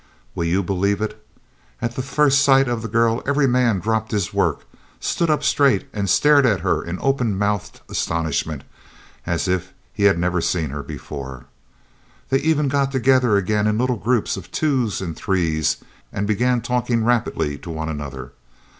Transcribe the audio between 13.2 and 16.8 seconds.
again in little groups of twos and threes and began